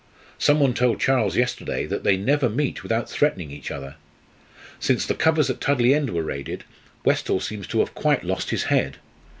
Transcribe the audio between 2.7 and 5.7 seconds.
without threatening each other. Since the covers at